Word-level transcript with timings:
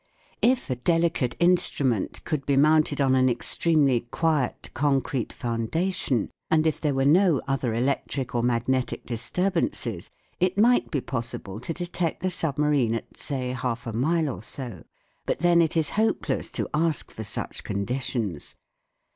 If 0.41 0.67
a 0.71 0.75
delicate 0.75 1.35
instrument 1.39 2.23
could 2.23 2.43
be 2.47 2.57
mounted 2.57 2.99
on 2.99 3.13
an 3.13 3.29
extremely 3.29 3.99
1 4.09 4.09
64 4.09 4.19
THE 4.19 4.25
WORLD 4.35 4.39
OF 4.41 4.45
SOUND 4.55 4.61
quiet 4.73 4.73
concrete 4.73 5.31
foundation, 5.33 6.31
and 6.49 6.65
if 6.65 6.81
there 6.81 6.95
were 6.95 7.05
no 7.05 7.39
other 7.47 7.75
electric 7.75 8.33
or 8.33 8.41
magnetic 8.41 9.05
disturbances, 9.05 10.09
it 10.39 10.57
might 10.57 10.89
be 10.89 11.01
possible 11.01 11.59
to 11.59 11.71
detect 11.71 12.23
the 12.23 12.31
submarine 12.31 12.95
at 12.95 13.15
say 13.15 13.49
half 13.51 13.85
a 13.85 13.93
mile 13.93 14.27
or 14.27 14.41
so; 14.41 14.85
but 15.27 15.37
then 15.41 15.61
it 15.61 15.77
is 15.77 15.91
hopeless 15.91 16.49
to 16.49 16.67
ask 16.73 17.11
for 17.11 17.23
such 17.23 17.63
conditions. 17.63 18.55